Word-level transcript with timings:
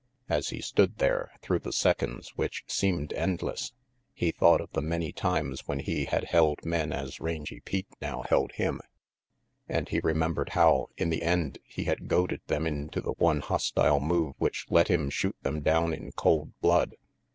As 0.27 0.47
he 0.49 0.61
stood 0.61 0.97
there 0.97 1.29
through 1.43 1.59
the 1.59 1.71
seconds 1.71 2.29
which 2.35 2.63
seemed 2.65 3.13
endless, 3.13 3.71
he 4.15 4.31
thought 4.31 4.59
of 4.59 4.71
the 4.71 4.81
many 4.81 5.11
times 5.11 5.67
when 5.67 5.77
he 5.77 6.05
had 6.05 6.23
held 6.23 6.65
men 6.65 6.91
as 6.91 7.19
Rangy 7.21 7.59
Pete 7.59 7.85
now 8.01 8.23
held 8.27 8.53
him; 8.53 8.81
and 9.69 9.87
he 9.89 9.99
remembered 10.03 10.53
how, 10.53 10.87
in 10.97 11.11
the 11.11 11.21
end, 11.21 11.59
he 11.63 11.83
had 11.83 12.07
goaded 12.07 12.41
them 12.47 12.65
into 12.65 12.99
the 12.99 13.13
one 13.19 13.41
hostile 13.41 13.99
move 13.99 14.33
which 14.39 14.65
let 14.71 14.87
him 14.87 15.11
shoot 15.11 15.35
them 15.43 15.61
down 15.61 15.93
in 15.93 16.11
cold 16.13 16.51
blood. 16.61 16.95